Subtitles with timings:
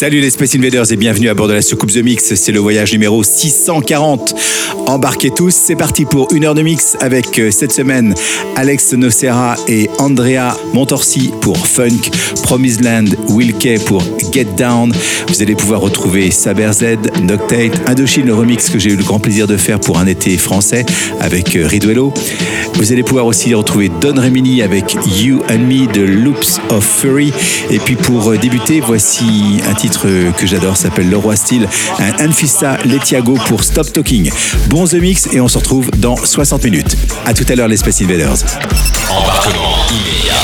[0.00, 2.34] Salut les Space Invaders et bienvenue à bord de la soucoupe The Mix.
[2.34, 4.34] C'est le voyage numéro 640.
[4.86, 8.14] Embarquez tous, c'est parti pour une heure de mix avec euh, cette semaine
[8.56, 12.10] Alex Nocera et Andrea Montorsi pour Funk,
[12.42, 14.90] Promised Land, Wilke pour Get Down.
[15.28, 19.20] Vous allez pouvoir retrouver Saber Z, Noctate, Indochine, le remix que j'ai eu le grand
[19.20, 20.86] plaisir de faire pour un été français
[21.20, 22.14] avec euh, Riduello.
[22.74, 27.32] Vous allez pouvoir aussi retrouver Don Remini avec You and Me de Loops of Fury.
[27.70, 32.28] Et puis pour euh, débuter, voici un titre que j'adore, s'appelle Le Roi Style, un
[32.28, 34.30] Anfista Letiago pour Stop Talking.
[34.68, 36.96] Bon The Mix et on se retrouve dans 60 minutes.
[37.26, 38.38] À tout à l'heure les Space Invaders.
[39.10, 40.34] Embarquement immédiat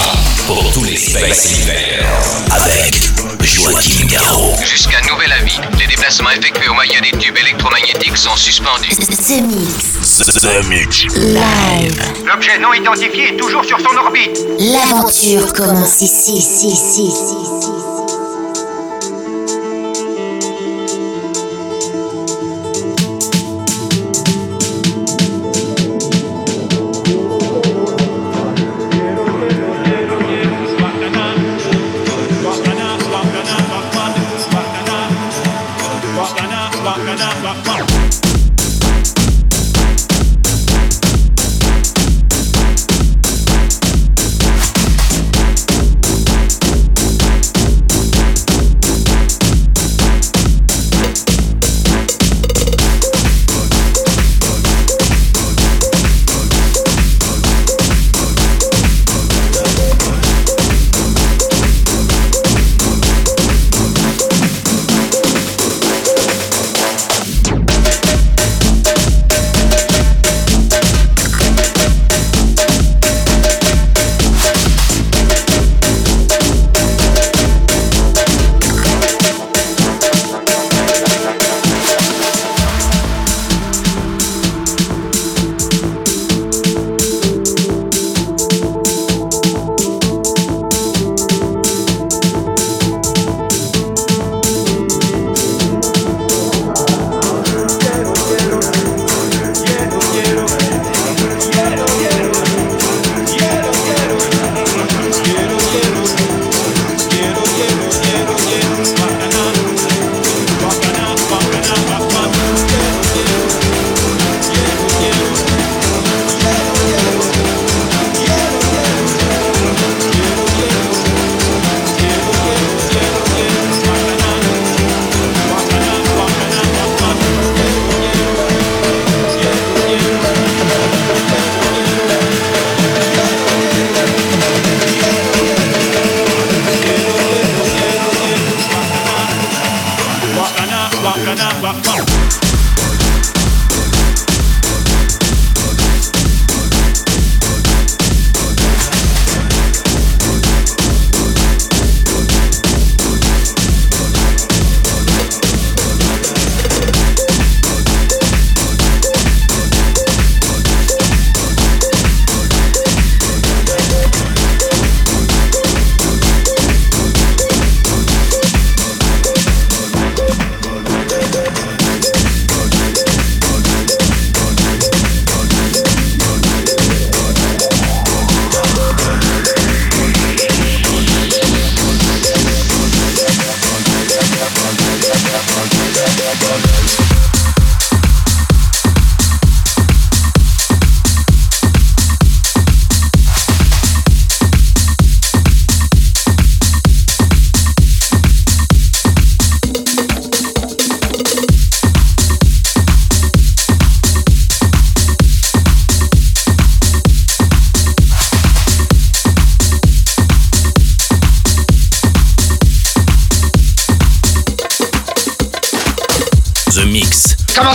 [0.46, 2.06] pour tous les Space Invaders
[2.50, 3.06] avec
[3.42, 4.54] Joachim Garraud.
[4.64, 8.88] Jusqu'à nouvel avis, les déplacements effectués au moyen des tubes électromagnétiques sont suspendus.
[8.90, 10.18] The Mix.
[10.18, 11.04] The Mix.
[11.16, 12.02] Live.
[12.26, 14.38] L'objet non identifié est toujours sur son orbite.
[14.58, 17.70] L'aventure commence ici, ici, ici, ici,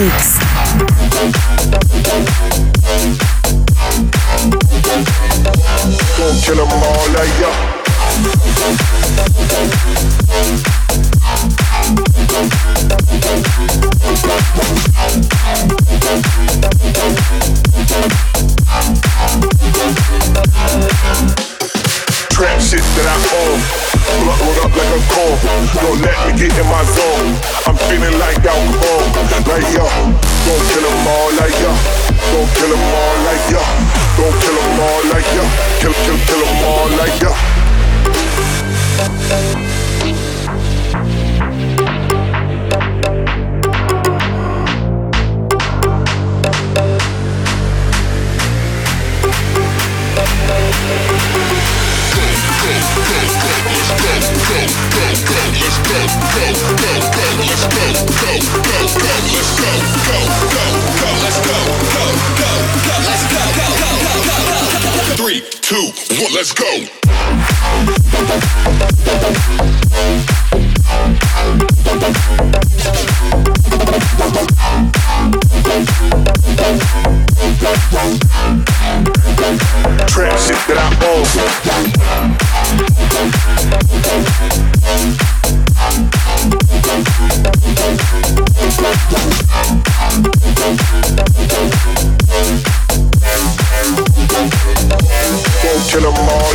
[0.00, 0.29] Don't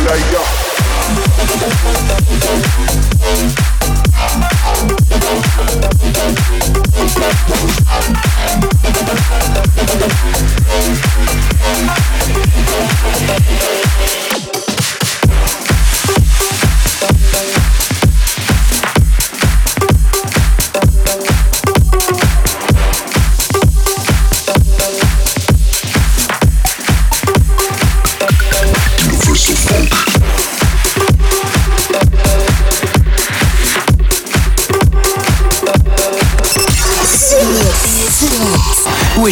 [0.06, 0.30] yeah,
[4.40, 4.55] yeah.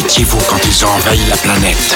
[0.07, 1.95] Quand ils ont envahi la planète?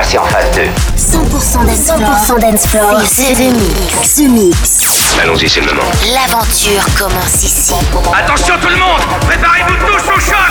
[0.00, 0.62] Passer en phase 2.
[0.96, 3.02] 100% dance 100% dance floor.
[3.04, 4.14] C'est The Mix.
[4.14, 5.18] The Mix.
[5.22, 5.82] Allons-y, c'est le moment.
[6.14, 7.74] L'aventure commence ici.
[8.16, 10.50] Attention tout le monde Préparez-vous tous au choc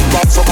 [0.11, 0.51] Bad for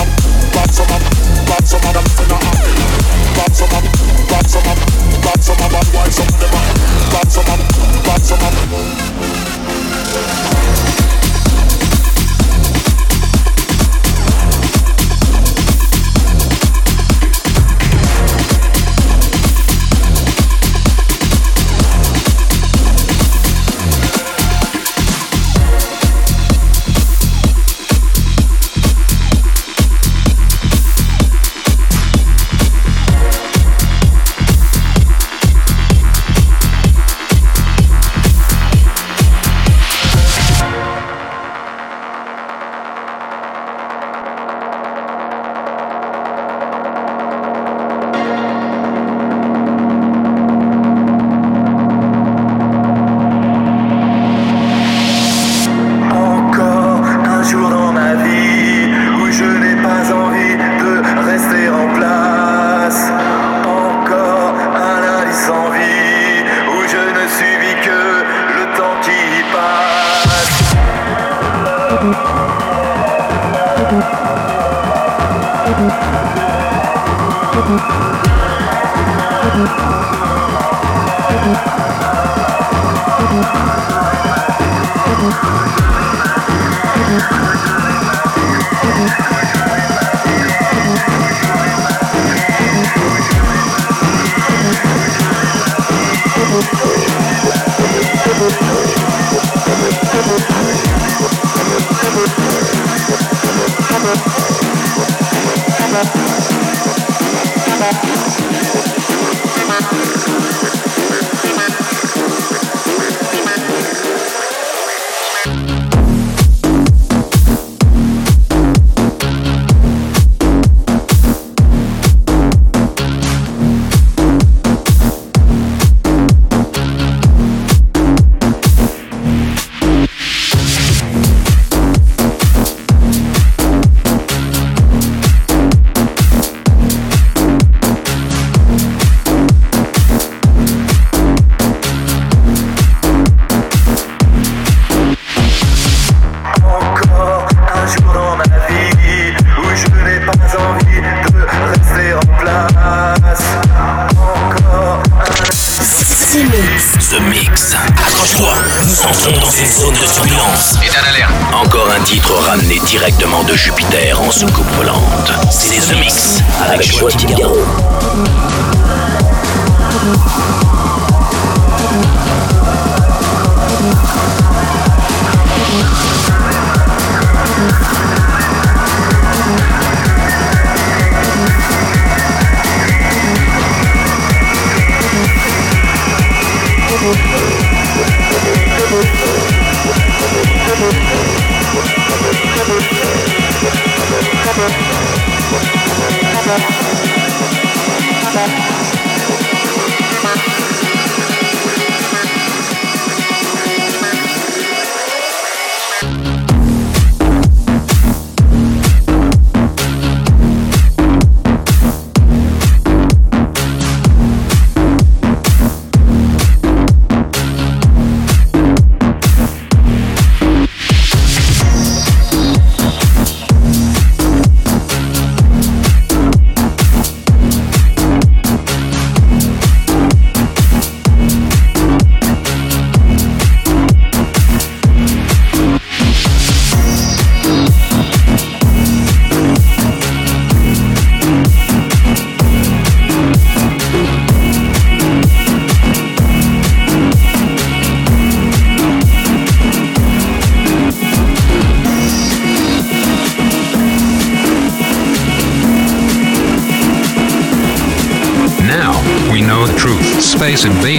[260.69, 260.98] Space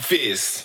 [0.00, 0.62] Fist.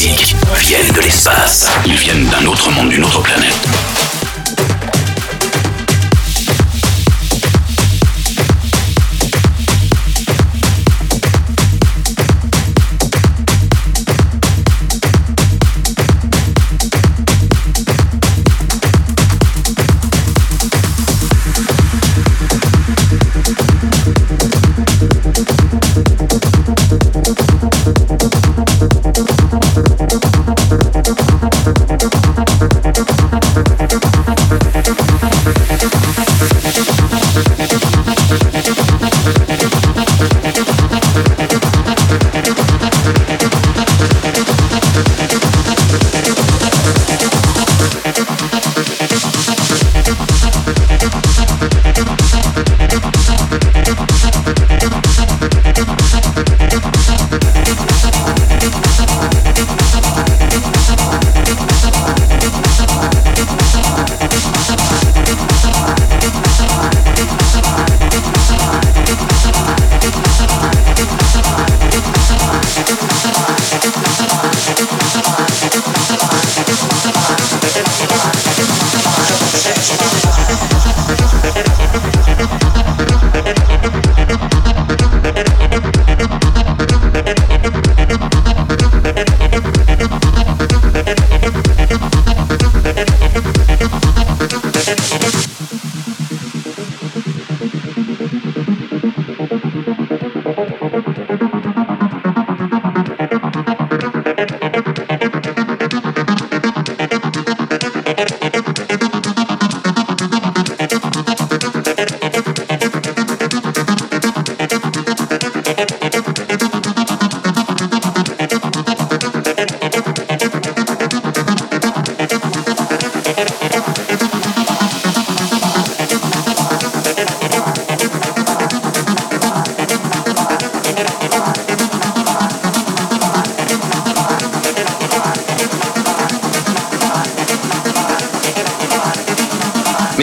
[0.00, 1.68] Fist.
[3.50, 4.19] Thank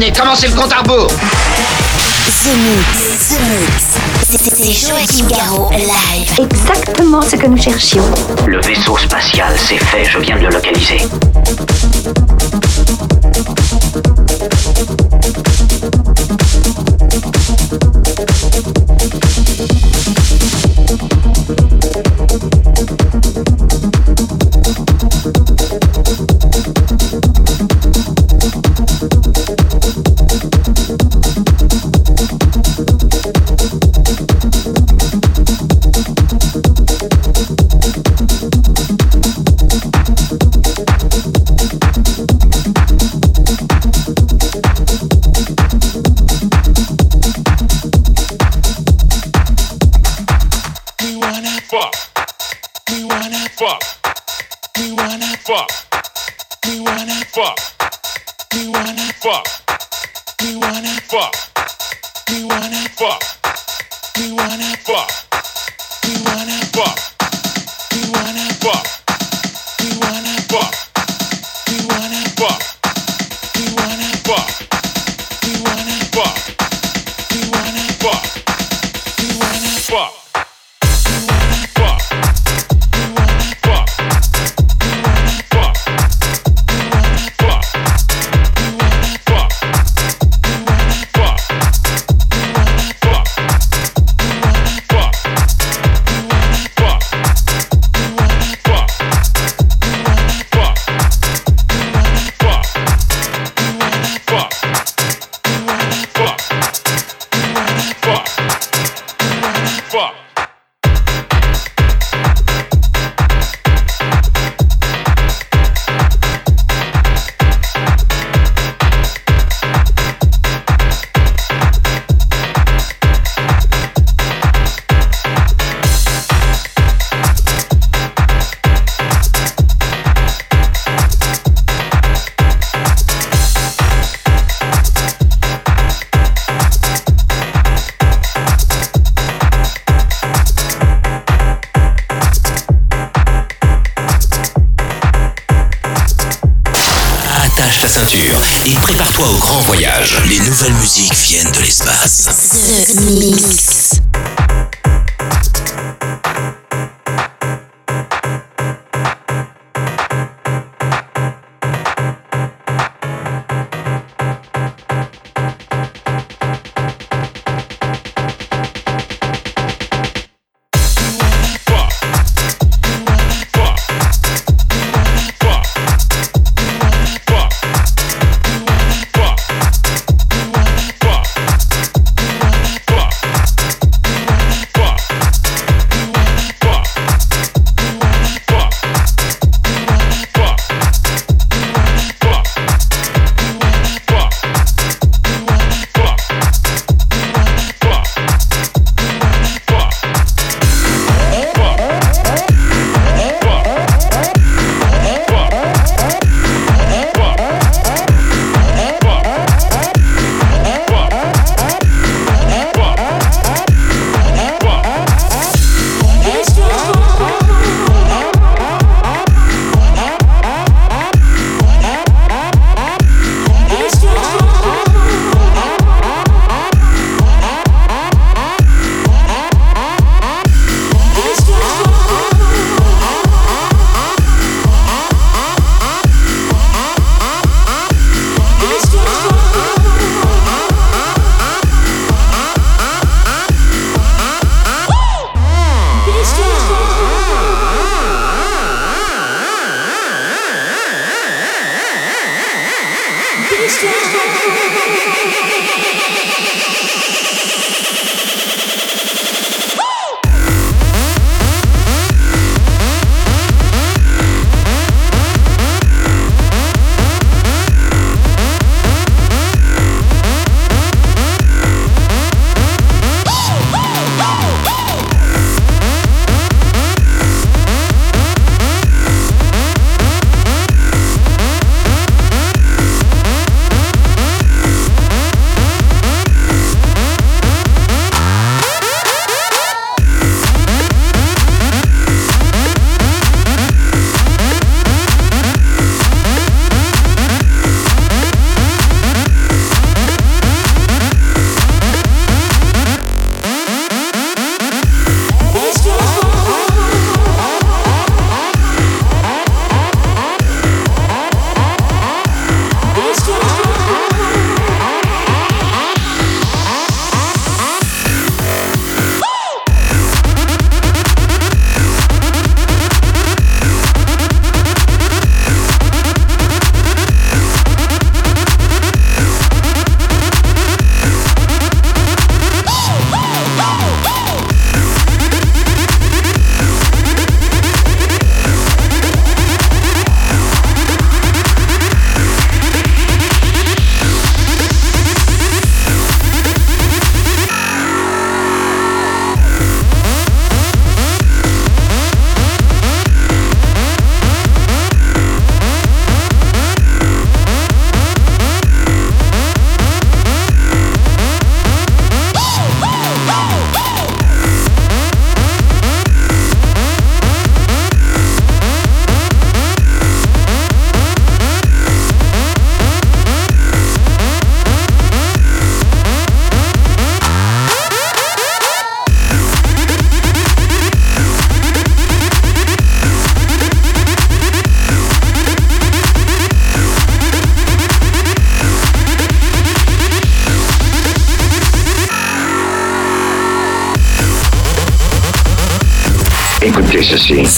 [0.00, 0.12] Terminé.
[0.12, 1.08] Commencez le compte à rebours?
[1.08, 3.84] The Mix, The Mix.
[4.22, 6.32] C'est Joachim Garraud, live.
[6.38, 8.04] Exactement ce que nous cherchions.
[8.46, 10.98] Le vaisseau spatial, c'est fait, je viens de le localiser.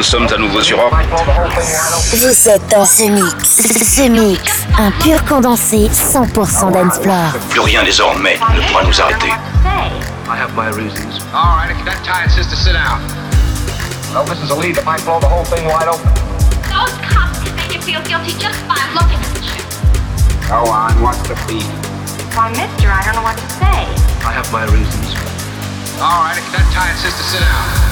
[0.00, 0.90] Nous sommes à nouveau sur Or.
[2.14, 3.60] Vous êtes dans ce mix.
[3.84, 4.40] Ce mix.
[4.78, 7.32] Un pur condensé 100% dancefloor.
[7.50, 9.26] Plus rien désormais ne pourra nous arrêter.
[9.26, 11.20] I have my reasons.
[11.34, 13.02] All right, if you're that tired, sister, sit down.
[14.14, 16.08] Well, this is a lead that might blow the whole thing wide open.
[16.72, 19.60] Those cops can make you feel guilty just by looking at you.
[20.48, 21.68] Go on, what's the beat?
[22.32, 23.84] Why, mister, I don't know what to say.
[24.24, 25.12] I have my reasons.
[26.00, 27.89] All right, if you're that tired, sister, sit down.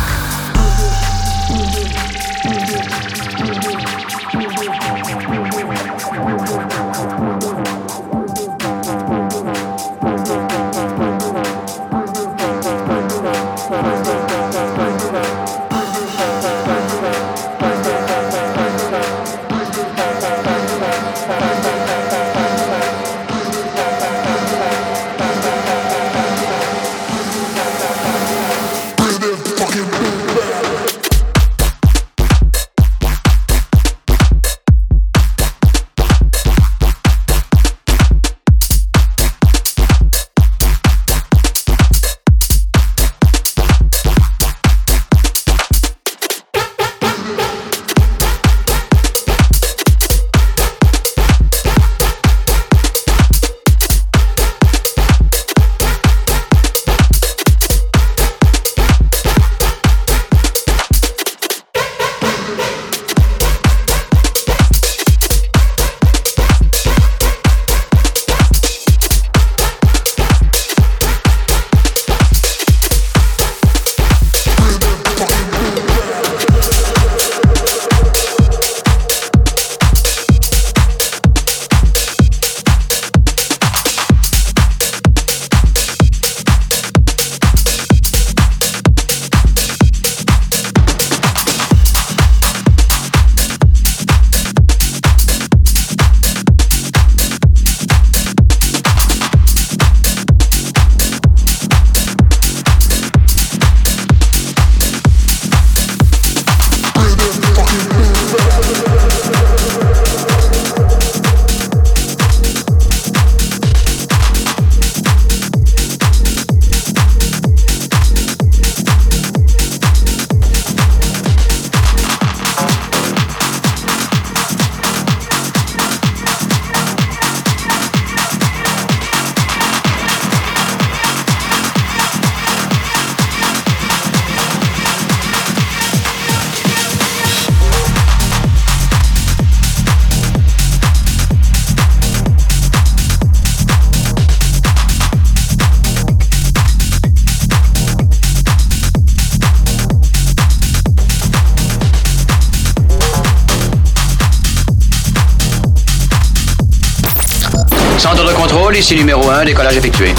[158.78, 160.14] Ici numéro 1, décollage effectué.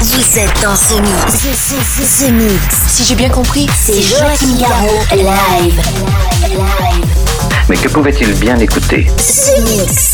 [0.00, 1.42] Vous êtes dans ce mix.
[2.04, 2.76] Ce mix.
[2.86, 5.80] Si j'ai bien compris, c'est Joachim Garraud live.
[7.68, 9.08] Mais que pouvait-il bien écouter?
[9.18, 10.13] Ce mix.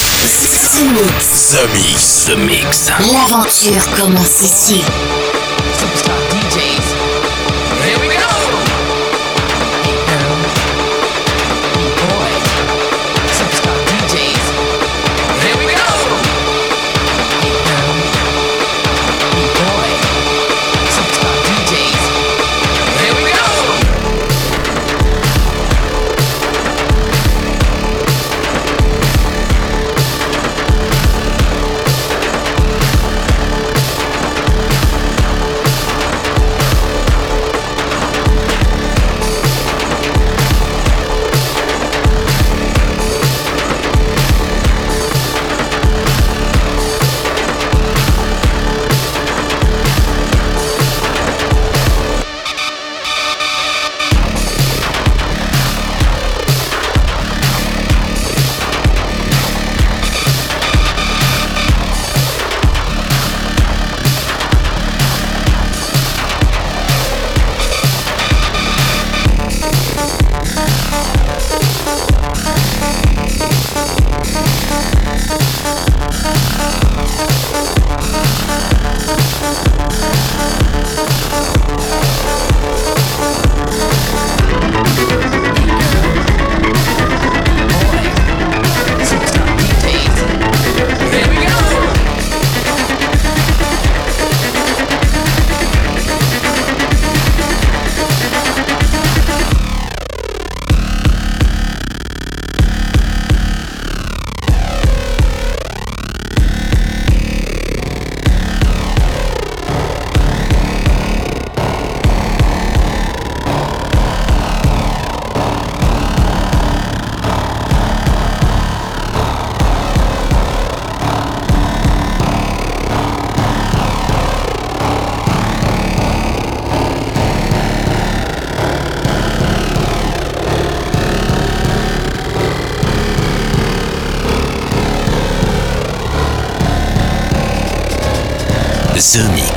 [0.21, 1.51] The Mix.
[1.51, 2.25] The Mix.
[2.27, 2.89] The Mix.
[3.11, 4.83] L'aventure commence ici.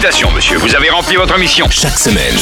[0.00, 1.66] Félicitations, monsieur, vous avez rempli votre mission.
[1.68, 2.34] Chaque semaine.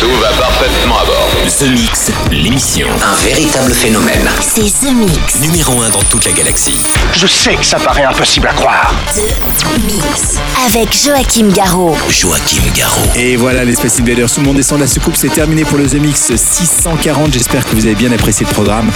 [0.00, 1.28] Tout va parfaitement à bord.
[1.58, 2.88] The Mix, l'émission.
[3.02, 4.26] Un véritable phénomène.
[4.40, 5.40] C'est The Mix.
[5.40, 6.80] Numéro 1 dans toute la galaxie.
[7.12, 8.94] Je sais que ça paraît impossible à croire.
[9.14, 10.38] The Mix.
[10.66, 11.94] Avec Joachim Garraud.
[12.08, 13.10] Joachim Garraud.
[13.16, 15.16] Et voilà, les Space Invaders, tout le monde descend de la soucoupe.
[15.16, 17.34] C'est terminé pour le The Mix 640.
[17.34, 18.90] J'espère que vous avez bien apprécié le programme.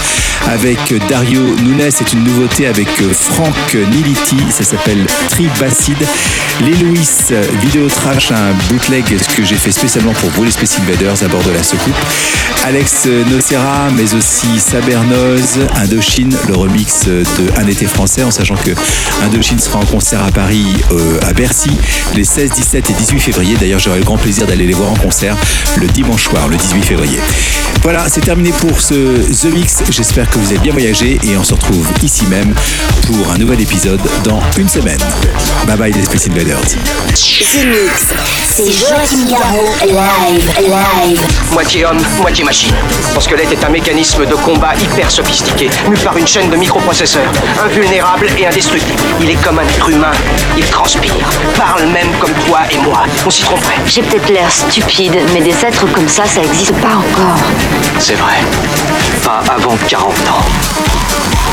[0.47, 0.79] Avec
[1.09, 4.37] Dario Nunes, c'est une nouveauté avec Franck Niliti.
[4.49, 6.07] Ça s'appelle Tribacide.
[6.61, 7.05] Les Louis,
[7.61, 11.43] vidéo trash, un bootleg que j'ai fait spécialement pour vous, les Space Invaders, à bord
[11.43, 11.95] de la soucoupe.
[12.65, 17.25] Alex Nocera, mais aussi Sabernoz, Indochine, le remix de
[17.57, 18.71] Un été français, en sachant que
[19.23, 21.71] Indochine sera en concert à Paris, euh, à Bercy,
[22.15, 23.55] les 16, 17 et 18 février.
[23.59, 25.37] D'ailleurs, j'aurai le grand plaisir d'aller les voir en concert
[25.77, 27.19] le dimanche soir, le 18 février.
[27.85, 29.83] Voilà, c'est terminé pour ce The Mix.
[29.91, 32.51] J'espère que vous avez bien voyagé et on se retrouve ici même
[33.05, 34.97] pour un nouvel épisode dans une semaine.
[35.67, 36.61] Bye bye les Space Invaders.
[36.63, 38.07] The Mix,
[38.43, 41.21] c'est Joachim Garraud, live, live.
[41.51, 42.73] Moitié homme, moitié machine.
[43.13, 47.31] Son squelette est un mécanisme de combat hyper sophistiqué, mu par une chaîne de microprocesseurs,
[47.63, 48.99] invulnérable et indestructible.
[49.21, 50.11] Il est comme un être humain,
[50.57, 51.13] il transpire,
[51.55, 53.03] parle même comme toi et moi.
[53.27, 53.77] On s'y tromperait.
[53.85, 57.37] J'ai peut-être l'air stupide, mais des êtres comme ça, ça n'existe pas encore.
[57.99, 58.39] C'est vrai.
[59.23, 61.44] Pas avant 40 ans.